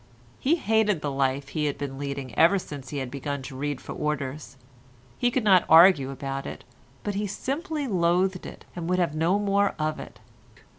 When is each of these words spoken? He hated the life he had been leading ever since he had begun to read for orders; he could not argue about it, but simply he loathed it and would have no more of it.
He 0.39 0.55
hated 0.55 1.01
the 1.01 1.11
life 1.11 1.49
he 1.49 1.65
had 1.65 1.77
been 1.77 1.99
leading 1.99 2.33
ever 2.33 2.57
since 2.57 2.89
he 2.89 2.97
had 2.97 3.11
begun 3.11 3.43
to 3.43 3.55
read 3.55 3.79
for 3.79 3.93
orders; 3.93 4.57
he 5.19 5.29
could 5.29 5.43
not 5.43 5.63
argue 5.69 6.09
about 6.09 6.47
it, 6.47 6.63
but 7.03 7.13
simply 7.29 7.83
he 7.83 7.87
loathed 7.87 8.47
it 8.47 8.65
and 8.75 8.89
would 8.89 8.97
have 8.97 9.13
no 9.15 9.37
more 9.37 9.75
of 9.77 9.99
it. 9.99 10.19